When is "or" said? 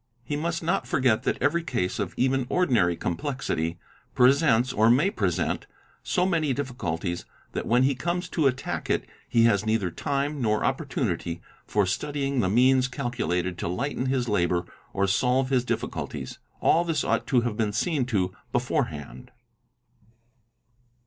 4.73-4.89, 14.91-15.05